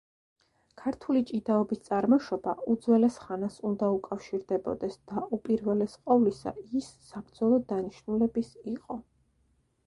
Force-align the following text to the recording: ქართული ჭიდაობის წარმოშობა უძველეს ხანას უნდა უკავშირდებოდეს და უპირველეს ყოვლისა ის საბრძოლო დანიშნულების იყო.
ქართული 0.83 1.19
ჭიდაობის 1.31 1.81
წარმოშობა 1.89 2.53
უძველეს 2.75 3.19
ხანას 3.25 3.59
უნდა 3.71 3.89
უკავშირდებოდეს 3.97 4.97
და 5.13 5.27
უპირველეს 5.39 5.99
ყოვლისა 6.09 6.55
ის 6.81 6.89
საბრძოლო 7.11 7.61
დანიშნულების 7.75 8.51
იყო. 8.75 8.99